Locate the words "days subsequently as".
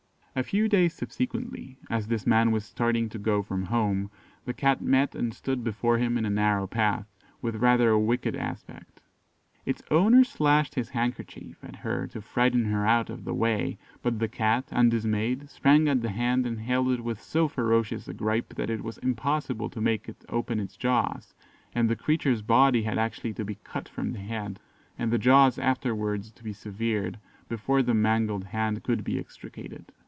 0.69-2.07